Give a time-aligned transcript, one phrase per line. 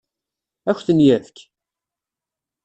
[0.69, 1.37] Ad k-ten-yefk?